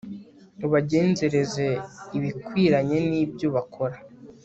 ubagenzereze 0.65 1.67
ibikwiranye 2.17 2.97
n'ibyo 3.09 3.47
bakora 3.55 3.97